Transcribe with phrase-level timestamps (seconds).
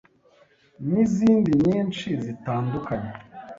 [0.89, 3.11] n’izindi nyinshi zitandukanye.